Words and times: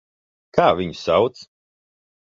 Kā 0.59 0.65
viņu 0.79 0.97
sauc? 1.05 1.47